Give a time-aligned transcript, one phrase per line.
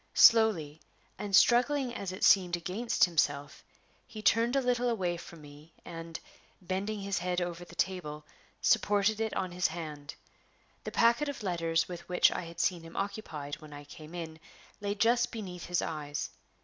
[0.15, 0.81] Slowly,
[1.19, 3.63] and struggling as it seemed against himself,
[4.07, 6.19] he turned a little away from me, and,
[6.59, 8.25] bending his head over the table,
[8.63, 10.15] supported it on his hand.
[10.85, 14.39] The packet of letters with which I had seen him occupied when I came in
[14.79, 16.31] lay just beneath his eyes.